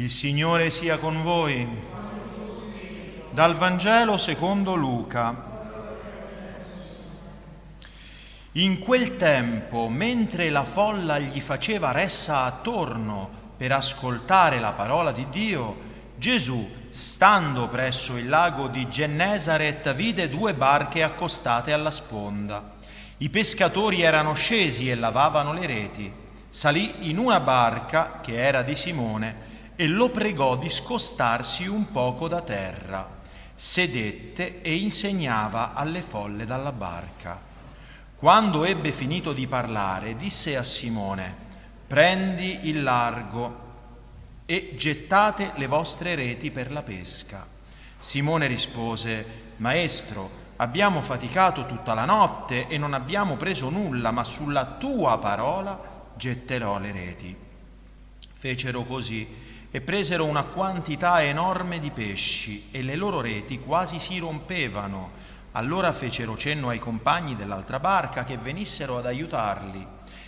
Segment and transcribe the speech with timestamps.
[0.00, 1.68] Il Signore sia con voi.
[3.32, 5.68] Dal Vangelo secondo Luca.
[8.52, 13.28] In quel tempo, mentre la folla gli faceva ressa attorno
[13.58, 15.76] per ascoltare la parola di Dio,
[16.16, 22.76] Gesù, stando presso il lago di Gennesaret, vide due barche accostate alla sponda.
[23.18, 26.10] I pescatori erano scesi e lavavano le reti.
[26.48, 29.49] Salì in una barca, che era di Simone,
[29.80, 33.08] e lo pregò di scostarsi un poco da terra.
[33.54, 37.40] Sedette e insegnava alle folle dalla barca.
[38.14, 41.34] Quando ebbe finito di parlare, disse a Simone,
[41.86, 43.68] prendi il largo
[44.44, 47.46] e gettate le vostre reti per la pesca.
[47.98, 54.76] Simone rispose, Maestro, abbiamo faticato tutta la notte e non abbiamo preso nulla, ma sulla
[54.78, 57.34] tua parola getterò le reti.
[58.30, 64.18] Fecero così e presero una quantità enorme di pesci e le loro reti quasi si
[64.18, 65.28] rompevano.
[65.52, 69.86] Allora fecero cenno ai compagni dell'altra barca che venissero ad aiutarli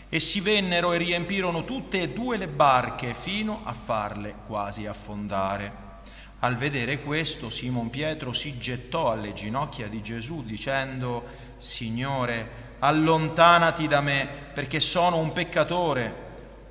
[0.09, 5.81] e si vennero e riempirono tutte e due le barche fino a farle quasi affondare.
[6.41, 11.25] Al vedere questo, Simon Pietro si gettò alle ginocchia di Gesù dicendo,
[11.57, 16.22] Signore, allontanati da me perché sono un peccatore.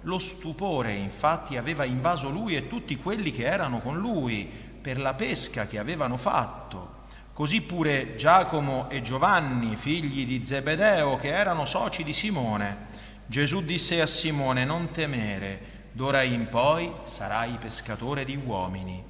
[0.02, 4.46] Lo stupore infatti aveva invaso lui e tutti quelli che erano con lui
[4.82, 7.00] per la pesca che avevano fatto.
[7.34, 12.90] Così pure Giacomo e Giovanni, figli di Zebedeo, che erano soci di Simone.
[13.26, 19.04] Gesù disse a Simone, non temere, d'ora in poi sarai pescatore di uomini.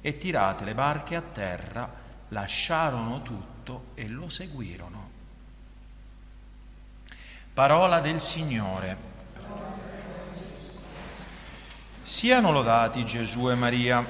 [0.00, 1.90] E tirate le barche a terra,
[2.28, 5.10] lasciarono tutto e lo seguirono.
[7.54, 9.13] Parola del Signore.
[12.06, 14.04] Siano lodati Gesù e Maria.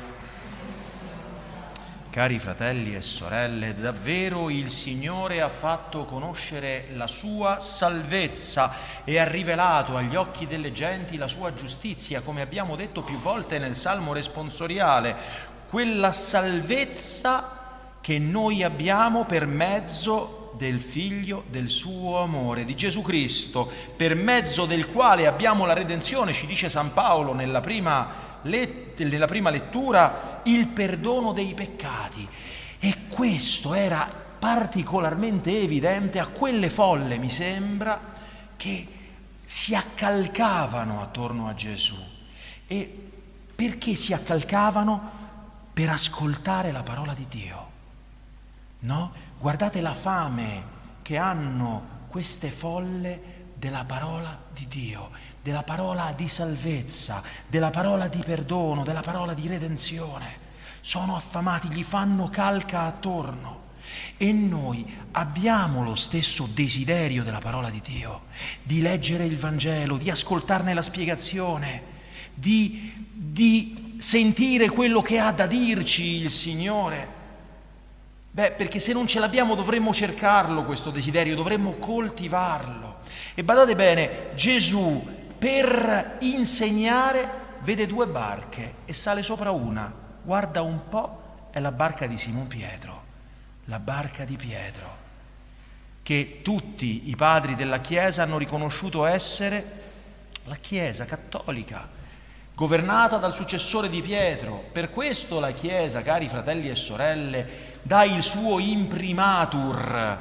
[2.10, 8.72] Cari fratelli e sorelle, davvero il Signore ha fatto conoscere la sua salvezza
[9.04, 13.60] e ha rivelato agli occhi delle genti la sua giustizia, come abbiamo detto più volte
[13.60, 15.14] nel Salmo responsoriale,
[15.68, 23.70] quella salvezza che noi abbiamo per mezzo del figlio del suo amore, di Gesù Cristo,
[23.96, 29.26] per mezzo del quale abbiamo la redenzione, ci dice San Paolo nella prima, let- nella
[29.26, 32.26] prima lettura, il perdono dei peccati.
[32.78, 37.98] E questo era particolarmente evidente a quelle folle, mi sembra,
[38.56, 38.86] che
[39.44, 41.96] si accalcavano attorno a Gesù.
[42.66, 43.10] E
[43.54, 45.22] perché si accalcavano?
[45.72, 47.73] Per ascoltare la parola di Dio.
[48.84, 49.12] No?
[49.38, 55.10] Guardate la fame che hanno queste folle della parola di Dio,
[55.42, 60.42] della parola di salvezza, della parola di perdono, della parola di redenzione.
[60.80, 63.62] Sono affamati, gli fanno calca attorno.
[64.18, 68.24] E noi abbiamo lo stesso desiderio della parola di Dio,
[68.62, 71.82] di leggere il Vangelo, di ascoltarne la spiegazione,
[72.34, 77.13] di, di sentire quello che ha da dirci il Signore.
[78.34, 82.96] Beh, perché se non ce l'abbiamo dovremmo cercarlo questo desiderio, dovremmo coltivarlo.
[83.32, 85.06] E badate bene, Gesù
[85.38, 87.30] per insegnare
[87.60, 92.48] vede due barche e sale sopra una, guarda un po', è la barca di Simon
[92.48, 93.02] Pietro,
[93.66, 94.96] la barca di Pietro,
[96.02, 99.82] che tutti i padri della Chiesa hanno riconosciuto essere
[100.46, 101.88] la Chiesa cattolica,
[102.52, 104.64] governata dal successore di Pietro.
[104.72, 110.18] Per questo la Chiesa, cari fratelli e sorelle, dà il suo imprimatur,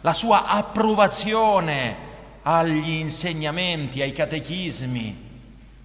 [0.00, 2.08] la sua approvazione
[2.42, 5.28] agli insegnamenti, ai catechismi.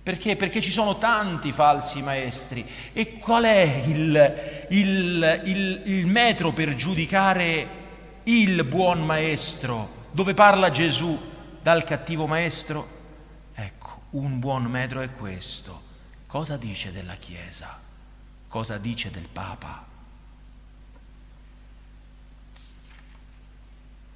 [0.03, 0.35] Perché?
[0.35, 2.63] Perché ci sono tanti falsi maestri.
[2.93, 7.67] E qual è il, il, il, il metro per giudicare
[8.23, 10.03] il buon maestro?
[10.11, 11.19] Dove parla Gesù
[11.59, 12.87] dal cattivo maestro?
[13.55, 15.81] Ecco, un buon metro è questo.
[16.27, 17.79] Cosa dice della Chiesa?
[18.47, 19.93] Cosa dice del Papa?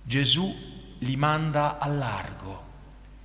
[0.09, 0.51] Gesù
[0.97, 2.63] li manda al largo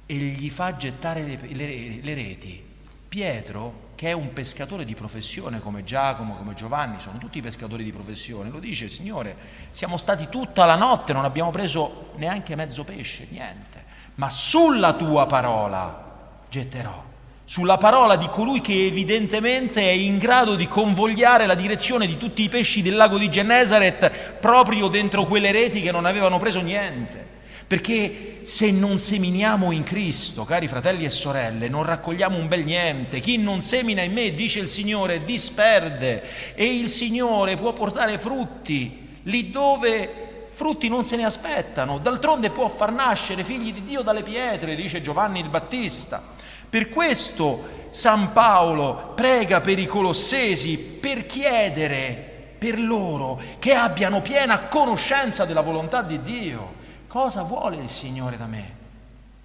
[0.05, 2.63] e gli fa gettare le, le, le, reti.
[3.09, 7.91] Pietro, che è un pescatore di professione come Giacomo, come Giovanni, sono tutti pescatori di
[7.91, 9.35] professione, lo dice, Signore,
[9.71, 13.83] siamo stati tutta la notte, non abbiamo preso neanche mezzo pesce, niente,
[14.17, 17.03] ma sulla tua parola getterò
[17.45, 22.43] sulla parola di colui che evidentemente è in grado di convogliare la direzione di tutti
[22.43, 27.33] i pesci del lago di Gennesaret proprio dentro quelle reti che non avevano preso niente.
[27.67, 33.21] Perché se non seminiamo in Cristo, cari fratelli e sorelle, non raccogliamo un bel niente.
[33.21, 36.23] Chi non semina in me, dice il Signore, disperde.
[36.55, 41.99] E il Signore può portare frutti lì dove frutti non se ne aspettano.
[41.99, 46.33] D'altronde può far nascere figli di Dio dalle pietre, dice Giovanni il Battista.
[46.75, 54.63] Per questo San Paolo prega per i colossesi per chiedere per loro che abbiano piena
[54.63, 56.75] conoscenza della volontà di Dio
[57.07, 58.75] Cosa vuole il Signore da me?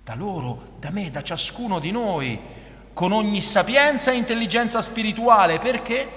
[0.03, 2.39] Da loro, da me, da ciascuno di noi,
[2.93, 5.59] con ogni sapienza e intelligenza spirituale.
[5.59, 6.09] Perché?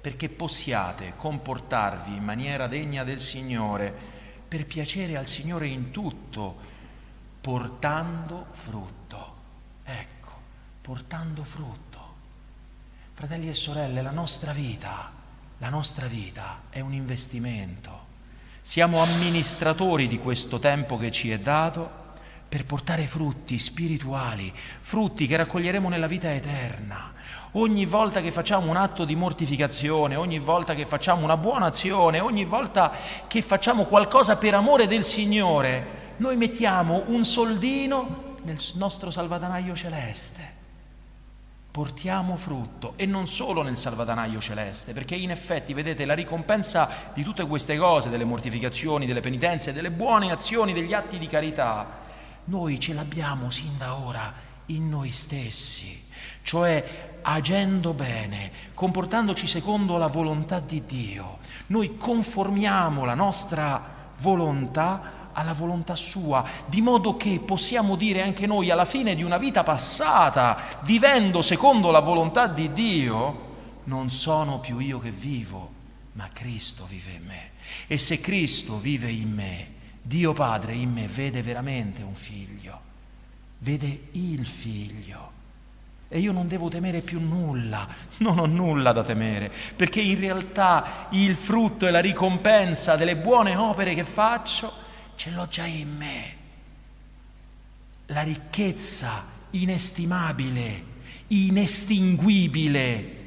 [0.00, 3.94] Perché possiate comportarvi in maniera degna del Signore,
[4.48, 6.56] per piacere al Signore in tutto,
[7.40, 9.33] portando frutto.
[10.84, 12.12] Portando frutto.
[13.14, 15.10] Fratelli e sorelle, la nostra vita,
[15.58, 18.04] la nostra vita è un investimento
[18.66, 21.86] siamo amministratori di questo tempo che ci è dato
[22.48, 27.12] per portare frutti spirituali, frutti che raccoglieremo nella vita eterna.
[27.52, 32.20] Ogni volta che facciamo un atto di mortificazione, ogni volta che facciamo una buona azione,
[32.20, 32.90] ogni volta
[33.26, 40.63] che facciamo qualcosa per amore del Signore, noi mettiamo un soldino nel nostro salvadanaio celeste
[41.74, 47.24] portiamo frutto e non solo nel salvadanaio celeste, perché in effetti, vedete, la ricompensa di
[47.24, 51.84] tutte queste cose, delle mortificazioni, delle penitenze, delle buone azioni, degli atti di carità,
[52.44, 54.32] noi ce l'abbiamo sin da ora
[54.66, 56.00] in noi stessi,
[56.42, 61.38] cioè agendo bene, comportandoci secondo la volontà di Dio.
[61.66, 68.70] Noi conformiamo la nostra volontà alla volontà sua, di modo che possiamo dire anche noi
[68.70, 73.52] alla fine di una vita passata, vivendo secondo la volontà di Dio,
[73.84, 75.70] non sono più io che vivo,
[76.12, 77.50] ma Cristo vive in me.
[77.86, 82.80] E se Cristo vive in me, Dio Padre in me vede veramente un figlio,
[83.58, 85.32] vede il figlio.
[86.08, 87.88] E io non devo temere più nulla,
[88.18, 93.56] non ho nulla da temere, perché in realtà il frutto e la ricompensa delle buone
[93.56, 94.83] opere che faccio
[95.16, 96.36] ce l'ho già in me.
[98.06, 100.84] La ricchezza inestimabile,
[101.28, 103.22] inestinguibile,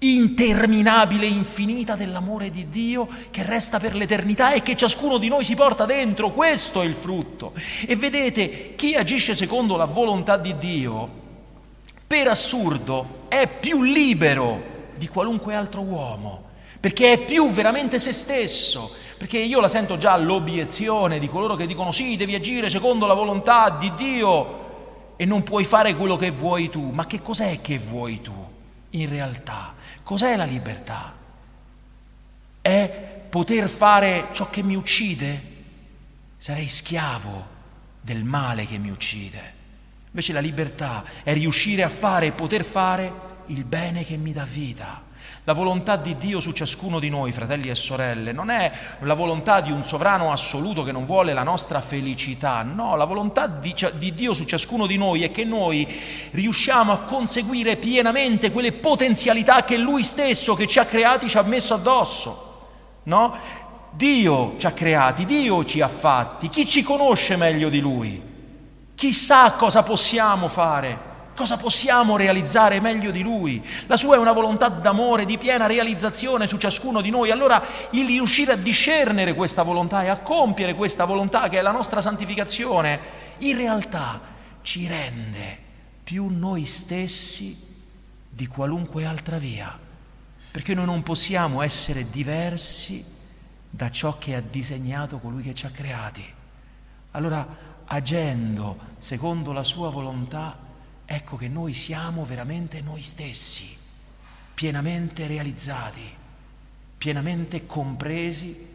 [0.00, 5.54] interminabile, infinita dell'amore di Dio che resta per l'eternità e che ciascuno di noi si
[5.54, 6.30] porta dentro.
[6.30, 7.52] Questo è il frutto.
[7.86, 11.18] E vedete, chi agisce secondo la volontà di Dio,
[12.06, 16.44] per assurdo, è più libero di qualunque altro uomo,
[16.80, 21.66] perché è più veramente se stesso perché io la sento già l'obiezione di coloro che
[21.66, 26.30] dicono sì, devi agire secondo la volontà di Dio e non puoi fare quello che
[26.30, 26.88] vuoi tu.
[26.92, 28.32] Ma che cos'è che vuoi tu
[28.88, 29.74] in realtà?
[30.02, 31.14] Cos'è la libertà?
[32.62, 35.42] È poter fare ciò che mi uccide?
[36.38, 37.46] Sarei schiavo
[38.00, 39.52] del male che mi uccide.
[40.06, 43.12] Invece la libertà è riuscire a fare e poter fare
[43.48, 45.08] il bene che mi dà vita.
[45.44, 48.70] La volontà di Dio su ciascuno di noi, fratelli e sorelle, non è
[49.00, 53.46] la volontà di un sovrano assoluto che non vuole la nostra felicità, no, la volontà
[53.46, 55.88] di, di Dio su ciascuno di noi è che noi
[56.32, 61.42] riusciamo a conseguire pienamente quelle potenzialità che Lui stesso, che ci ha creati, ci ha
[61.42, 62.68] messo addosso,
[63.04, 63.34] no?
[63.92, 68.22] Dio ci ha creati, Dio ci ha fatti, chi ci conosce meglio di Lui?
[68.94, 71.09] Chi sa cosa possiamo fare?
[71.40, 73.66] Cosa possiamo realizzare meglio di Lui?
[73.86, 77.30] La sua è una volontà d'amore, di piena realizzazione su ciascuno di noi.
[77.30, 81.72] Allora il riuscire a discernere questa volontà e a compiere questa volontà che è la
[81.72, 83.00] nostra santificazione,
[83.38, 84.20] in realtà
[84.60, 85.58] ci rende
[86.04, 87.58] più noi stessi
[88.28, 89.78] di qualunque altra via.
[90.50, 93.02] Perché noi non possiamo essere diversi
[93.70, 96.34] da ciò che ha disegnato colui che ci ha creati.
[97.12, 97.48] Allora,
[97.86, 100.68] agendo secondo la sua volontà,
[101.12, 103.76] ecco che noi siamo veramente noi stessi,
[104.54, 106.08] pienamente realizzati,
[106.96, 108.68] pienamente compresi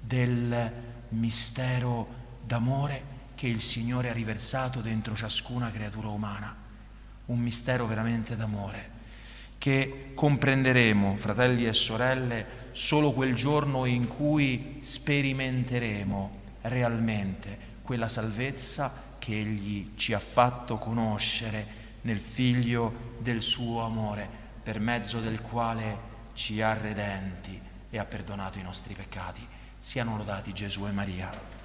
[0.00, 0.72] del
[1.10, 2.08] mistero
[2.46, 6.56] d'amore che il Signore ha riversato dentro ciascuna creatura umana,
[7.26, 9.00] un mistero veramente d'amore
[9.58, 19.38] che comprenderemo, fratelli e sorelle, solo quel giorno in cui sperimenteremo realmente quella salvezza che
[19.38, 24.28] Egli ci ha fatto conoscere nel figlio del suo amore,
[24.62, 29.46] per mezzo del quale ci ha redenti e ha perdonato i nostri peccati.
[29.78, 31.61] Siano lodati Gesù e Maria.